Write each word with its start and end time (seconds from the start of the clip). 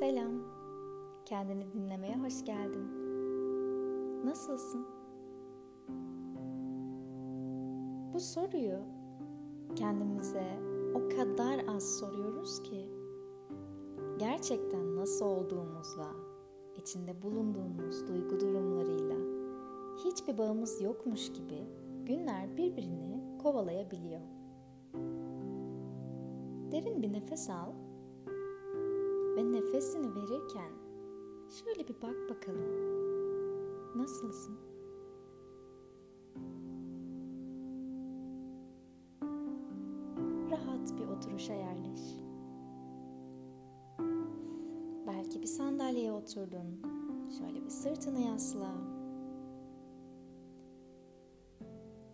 Selam. 0.00 0.32
Kendini 1.24 1.72
dinlemeye 1.72 2.16
hoş 2.16 2.44
geldin. 2.44 2.88
Nasılsın? 4.24 4.86
Bu 8.14 8.20
soruyu 8.20 8.78
kendimize 9.76 10.60
o 10.94 11.08
kadar 11.08 11.76
az 11.76 11.98
soruyoruz 11.98 12.62
ki 12.62 12.90
gerçekten 14.18 14.96
nasıl 14.96 15.26
olduğumuzla, 15.26 16.10
içinde 16.76 17.22
bulunduğumuz 17.22 18.08
duygu 18.08 18.40
durumlarıyla 18.40 19.16
hiçbir 20.04 20.38
bağımız 20.38 20.82
yokmuş 20.82 21.32
gibi 21.32 21.66
günler 22.04 22.56
birbirini 22.56 23.38
kovalayabiliyor. 23.42 24.20
Derin 26.72 27.02
bir 27.02 27.12
nefes 27.12 27.50
al 27.50 27.85
ve 29.36 29.52
nefesini 29.52 30.14
verirken 30.14 30.70
şöyle 31.50 31.88
bir 31.88 31.94
bak 32.02 32.16
bakalım. 32.30 32.96
Nasılsın? 33.96 34.58
Rahat 40.50 40.98
bir 40.98 41.06
oturuşa 41.08 41.52
yerleş. 41.52 42.00
Belki 45.06 45.42
bir 45.42 45.46
sandalyeye 45.46 46.12
oturdun. 46.12 46.82
Şöyle 47.38 47.64
bir 47.64 47.70
sırtını 47.70 48.20
yasla. 48.20 48.72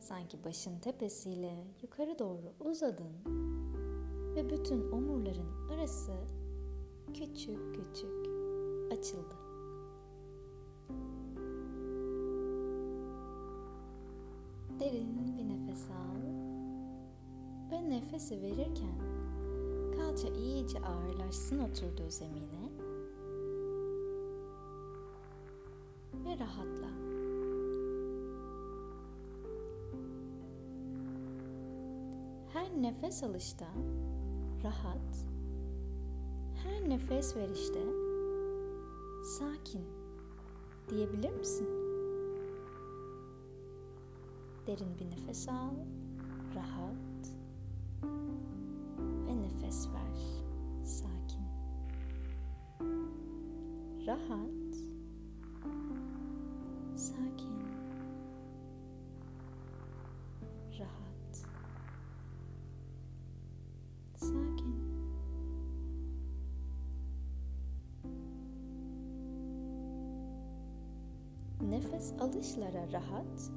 Sanki 0.00 0.44
başın 0.44 0.78
tepesiyle 0.78 1.66
yukarı 1.82 2.18
doğru 2.18 2.52
uzadın 2.60 3.12
ve 4.34 4.50
bütün 4.50 4.92
omurların 4.92 5.68
arası 5.70 6.12
küçük 7.14 7.74
küçük 7.74 8.26
açıldı. 8.92 9.34
Derin 14.80 15.36
bir 15.38 15.48
nefes 15.48 15.90
al 15.90 16.22
ve 17.70 17.90
nefesi 17.90 18.42
verirken 18.42 18.98
kalça 19.96 20.28
iyice 20.28 20.78
ağırlaşsın 20.80 21.58
oturduğu 21.58 22.10
zemine 22.10 22.70
ve 26.24 26.38
rahatla. 26.38 26.88
Her 32.52 32.82
nefes 32.82 33.22
alışta 33.22 33.68
rahat 34.64 35.31
her 36.82 36.88
nefes 36.88 37.36
verişte 37.36 37.82
sakin 39.24 39.82
diyebilir 40.88 41.30
misin? 41.32 41.68
Derin 44.66 44.98
bir 44.98 45.10
nefes 45.10 45.48
al, 45.48 45.74
rahat 46.54 47.36
ve 49.26 49.42
nefes 49.42 49.88
ver, 49.88 50.44
sakin. 50.84 51.42
Rahat, 54.06 54.74
sakin. 56.96 57.71
Nefes 71.82 72.12
alışlara 72.20 72.92
rahat 72.92 73.50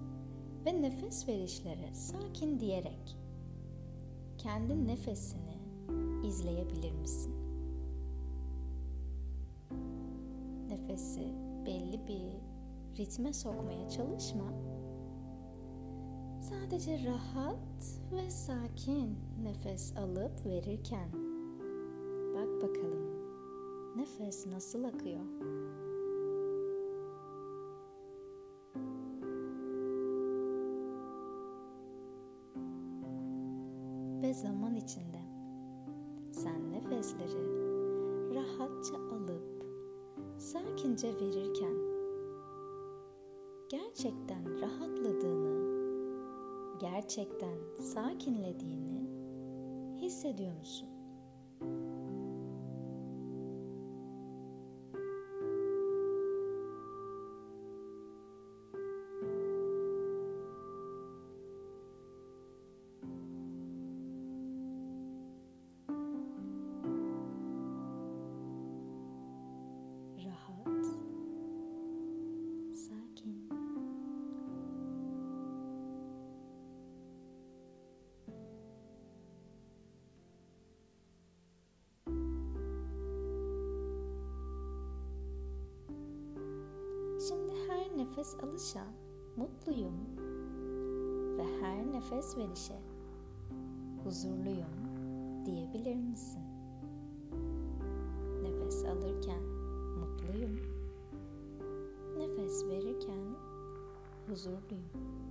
ve 0.66 0.81
nefes 0.81 1.28
verişlere 1.28 1.94
sakin 1.94 2.59
diyerek 2.59 3.18
kendi 4.38 4.88
nefesini 4.88 5.58
izleyebilir 6.24 6.91
misin? 6.91 7.34
Nefesi 10.69 11.34
belli 11.66 12.08
bir 12.08 12.38
ritme 12.97 13.34
sokmaya 13.34 13.90
çalışma. 13.90 14.53
Sadece 16.42 17.06
rahat 17.06 18.00
ve 18.12 18.30
sakin 18.30 19.18
nefes 19.44 19.97
alıp 19.97 20.46
verirken 20.46 21.09
bak 22.36 22.62
bakalım 22.62 23.06
nefes 23.96 24.47
nasıl 24.47 24.84
akıyor? 24.84 25.65
Zaman 34.45 34.75
içinde 34.75 35.22
sen 36.31 36.72
nefesleri 36.72 37.45
rahatça 38.35 38.95
alıp 38.95 39.66
sakince 40.38 41.07
verirken 41.16 41.75
gerçekten 43.69 44.61
rahatladığını, 44.61 45.66
gerçekten 46.79 47.57
sakinlediğini 47.79 49.09
hissediyor 50.01 50.57
musun? 50.57 50.94
Nefes 88.16 88.36
alışa 88.44 88.88
mutluyum 89.36 89.94
ve 91.38 91.44
her 91.62 91.92
nefes 91.92 92.38
verişe 92.38 92.81
huzurluyum 94.03 94.96
diyebilir 95.46 95.96
misin? 95.96 96.42
Nefes 98.42 98.86
alırken 98.86 99.44
mutluyum. 100.00 100.59
Nefes 102.18 102.66
verirken 102.66 103.36
huzurluyum. 104.30 105.25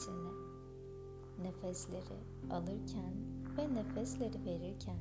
İçinde 0.00 0.30
nefesleri 1.42 2.18
alırken 2.50 3.14
ve 3.56 3.74
nefesleri 3.74 4.44
verirken 4.44 4.98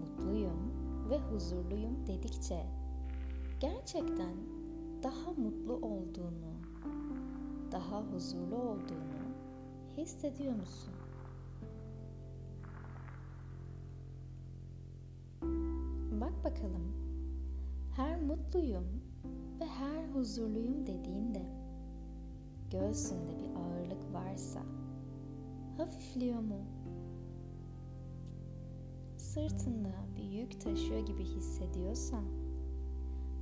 mutluyum 0.00 0.72
ve 1.10 1.18
huzurluyum 1.18 2.06
dedikçe 2.06 2.66
gerçekten 3.60 4.36
daha 5.02 5.32
mutlu 5.32 5.74
olduğunu, 5.74 6.54
daha 7.72 8.02
huzurlu 8.02 8.56
olduğunu 8.56 9.24
hissediyor 9.96 10.54
musun? 10.54 10.94
Bak 16.20 16.44
bakalım. 16.44 17.04
Her 17.96 18.20
mutluyum 18.20 18.84
ve 19.60 19.66
her 19.66 20.08
huzurluyum 20.08 20.86
dediğinde 20.86 21.42
göğsünde 22.70 23.38
bir 23.38 23.53
varsa 24.34 24.60
hafifliyor 25.76 26.40
mu? 26.40 26.64
Sırtında 29.16 29.92
bir 30.16 30.22
yük 30.22 30.60
taşıyor 30.60 31.06
gibi 31.06 31.24
hissediyorsan 31.24 32.24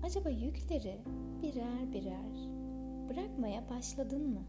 acaba 0.03 0.29
yükleri 0.29 1.01
birer 1.43 1.93
birer 1.93 2.49
bırakmaya 3.09 3.69
başladın 3.71 4.31
mı? 4.31 4.43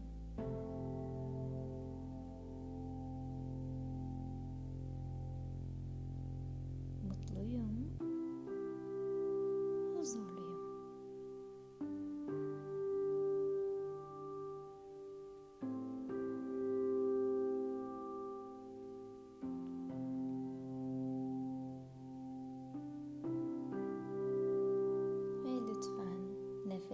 Mutluyum 7.08 8.13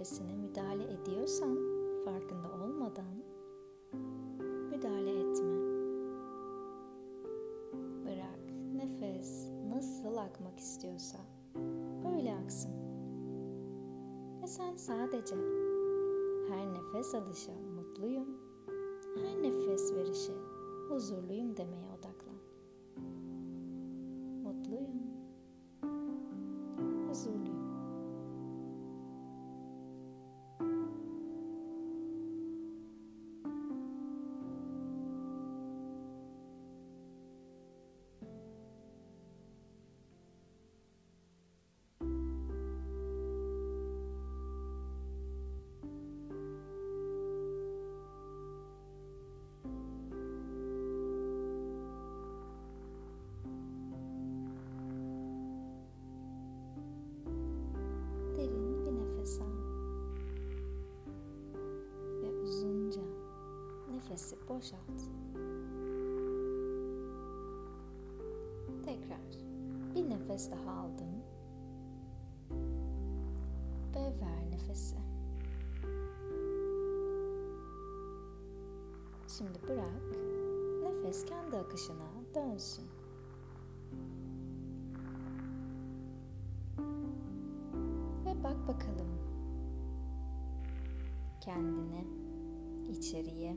nefesine 0.01 0.33
müdahale 0.33 0.83
ediyorsan 0.93 1.57
farkında 2.05 2.47
olmadan 2.63 3.23
müdahale 4.71 5.11
etme. 5.11 5.55
Bırak 8.05 8.39
nefes 8.75 9.47
nasıl 9.69 10.17
akmak 10.17 10.59
istiyorsa 10.59 11.17
öyle 12.15 12.35
aksın. 12.43 12.71
Ve 14.41 14.47
sen 14.47 14.75
sadece 14.75 15.35
her 16.49 16.73
nefes 16.73 17.15
alışa 17.15 17.53
mutluyum, 17.75 18.27
her 19.15 19.43
nefes 19.43 19.93
verişe 19.93 20.33
huzurluyum 20.89 21.57
demeye 21.57 21.87
odaklan. 21.89 22.10
Boşalt. 64.61 65.01
Tekrar 68.85 69.19
bir 69.95 70.09
nefes 70.09 70.51
daha 70.51 70.71
aldım. 70.71 71.09
Ve 73.95 73.99
ver 73.99 74.51
nefesi. 74.51 74.95
Şimdi 79.37 79.59
bırak 79.67 80.17
nefes 80.83 81.25
kendi 81.25 81.57
akışına 81.57 82.11
dönsün. 82.35 82.85
Ve 88.25 88.43
bak 88.43 88.67
bakalım 88.67 89.11
kendine, 91.41 92.05
içeriye, 92.89 93.55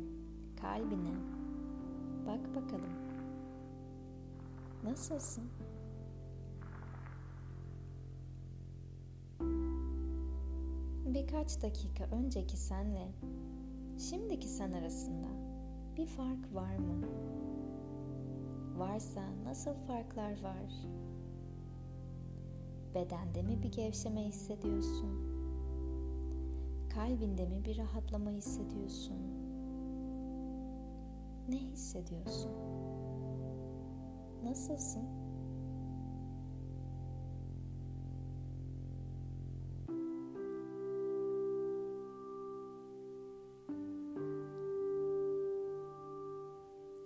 kalbine. 0.65 1.15
Bak 2.27 2.55
bakalım. 2.55 2.95
Nasılsın? 4.85 5.45
Birkaç 11.15 11.63
dakika 11.63 12.05
önceki 12.05 12.57
senle 12.57 13.13
şimdiki 13.99 14.49
sen 14.49 14.73
arasında 14.73 15.29
bir 15.97 16.07
fark 16.07 16.55
var 16.55 16.77
mı? 16.77 17.07
Varsa 18.77 19.23
nasıl 19.45 19.75
farklar 19.75 20.43
var? 20.43 20.73
Bedende 22.95 23.43
mi 23.43 23.63
bir 23.63 23.73
gevşeme 23.73 24.21
hissediyorsun? 24.21 25.35
Kalbinde 26.95 27.47
mi 27.47 27.65
bir 27.65 27.79
rahatlama 27.79 28.31
hissediyorsun? 28.31 29.34
Ne 31.49 31.57
hissediyorsun? 31.57 32.51
Nasılsın? 34.45 35.03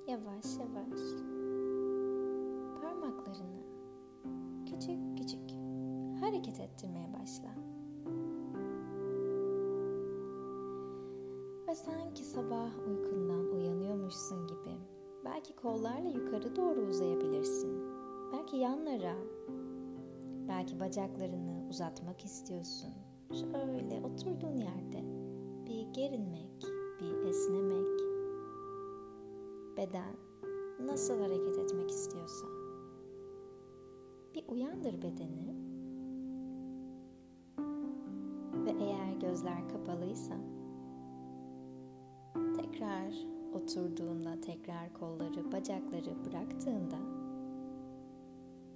Yavaş 0.08 0.44
yavaş 0.58 1.00
parmaklarını 2.82 3.62
küçük 4.66 5.18
küçük 5.18 5.50
hareket 6.20 6.60
ettirmeye 6.60 7.12
başla. 7.12 7.77
Sanki 11.84 12.24
sabah 12.24 12.70
uykundan 12.88 13.48
uyanıyormuşsun 13.54 14.46
gibi 14.46 14.76
belki 15.24 15.56
kollarla 15.56 16.08
yukarı 16.08 16.56
doğru 16.56 16.80
uzayabilirsin. 16.80 17.82
Belki 18.32 18.56
yanlara, 18.56 19.16
belki 20.48 20.80
bacaklarını 20.80 21.68
uzatmak 21.70 22.24
istiyorsun. 22.24 22.90
Şöyle 23.32 24.00
oturduğun 24.06 24.56
yerde 24.56 25.04
bir 25.66 25.92
gerinmek, 25.92 26.62
bir 27.00 27.28
esnemek. 27.28 28.00
Beden 29.76 30.16
nasıl 30.86 31.20
hareket 31.20 31.58
etmek 31.58 31.90
istiyorsa. 31.90 32.46
Bir 34.34 34.48
uyandır 34.48 35.02
bedeni. 35.02 35.58
Ve 38.64 38.70
eğer 38.84 39.12
gözler 39.12 39.68
kapalıysa 39.68 40.57
tekrar 42.78 43.12
oturduğunda 43.52 44.40
tekrar 44.40 44.92
kolları, 44.92 45.52
bacakları 45.52 46.24
bıraktığında 46.24 46.98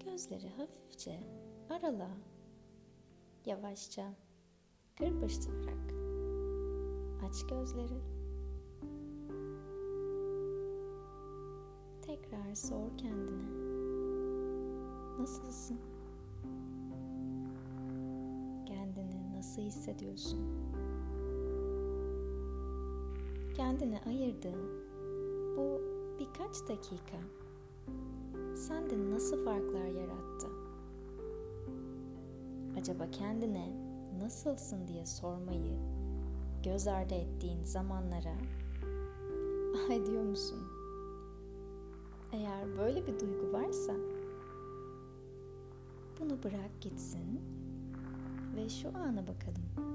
gözleri 0.04 0.49
hafifçe 0.49 1.21
arala. 1.71 2.11
Yavaşça 3.47 4.14
kırpıştırarak 4.99 5.92
aç 7.28 7.47
gözleri. 7.47 8.00
Tekrar 12.02 12.54
sor 12.54 12.99
kendine. 12.99 13.62
Nasılsın? 15.18 15.80
Kendini 18.66 19.37
nasıl 19.37 19.62
hissediyorsun? 19.62 20.71
Kendine 23.56 24.00
ayırdığın 24.06 24.85
bu 25.56 25.80
birkaç 26.18 26.68
dakika 26.68 27.16
sende 28.54 29.11
nasıl 29.11 29.44
farklar 29.44 29.87
yarattı? 29.87 30.47
Acaba 32.78 33.11
kendine 33.11 33.73
nasılsın 34.23 34.88
diye 34.88 35.06
sormayı 35.06 35.78
göz 36.64 36.87
ardı 36.87 37.14
ettiğin 37.14 37.64
zamanlara 37.64 38.35
ay 39.90 40.06
diyor 40.06 40.23
musun? 40.23 40.59
Eğer 42.32 42.78
böyle 42.78 43.06
bir 43.06 43.21
duygu 43.21 43.52
varsa 43.52 43.92
bunu 46.21 46.42
bırak 46.42 46.80
gitsin 46.80 47.40
ve 48.56 48.68
şu 48.68 48.88
ana 48.88 49.23
bakalım. 49.26 49.92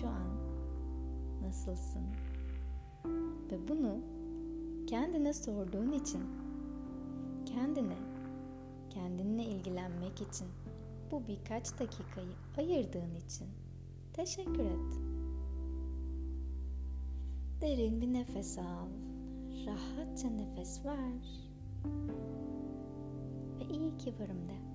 Şu 0.00 0.08
an 0.08 0.51
nasılsın? 1.42 2.02
Ve 3.50 3.68
bunu 3.68 4.00
kendine 4.86 5.32
sorduğun 5.32 5.92
için, 5.92 6.22
kendine, 7.46 7.96
kendinle 8.90 9.44
ilgilenmek 9.44 10.20
için 10.20 10.46
bu 11.10 11.22
birkaç 11.26 11.80
dakikayı 11.80 12.34
ayırdığın 12.58 13.14
için 13.14 13.46
teşekkür 14.12 14.64
et. 14.64 15.00
Derin 17.60 18.00
bir 18.00 18.12
nefes 18.12 18.58
al. 18.58 18.88
Rahatça 19.66 20.28
nefes 20.28 20.84
ver. 20.84 21.22
Ve 23.58 23.74
iyi 23.74 23.96
ki 23.98 24.14
varım 24.20 24.48
de. 24.48 24.72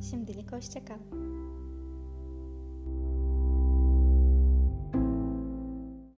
Şimdilik 0.00 0.52
hoşça 0.52 0.84
kal. 0.84 0.98